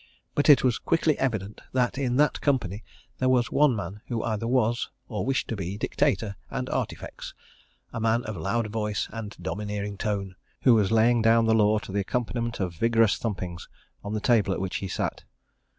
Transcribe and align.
But 0.33 0.49
it 0.49 0.63
was 0.63 0.79
quickly 0.79 1.15
evident 1.19 1.61
that 1.73 1.95
in 1.99 2.15
that 2.15 2.41
company 2.41 2.83
there 3.19 3.29
was 3.29 3.51
one 3.51 3.75
man 3.75 4.01
who 4.07 4.23
either 4.23 4.47
was, 4.47 4.89
or 5.07 5.23
wished 5.23 5.47
to 5.49 5.55
be 5.55 5.77
dictator 5.77 6.35
and 6.49 6.67
artifex 6.71 7.35
a 7.93 7.99
man 7.99 8.23
of 8.23 8.35
loud 8.35 8.65
voice 8.65 9.07
and 9.11 9.37
domineering 9.39 9.99
tone, 9.99 10.33
who 10.63 10.73
was 10.73 10.91
laying 10.91 11.21
down 11.21 11.45
the 11.45 11.53
law 11.53 11.77
to 11.77 11.91
the 11.91 11.99
accompaniment 11.99 12.59
of 12.59 12.73
vigorous 12.73 13.19
thumpings 13.19 13.67
of 14.03 14.15
the 14.15 14.21
table 14.21 14.51
at 14.55 14.59
which 14.59 14.77
he 14.77 14.87
sat. 14.87 15.23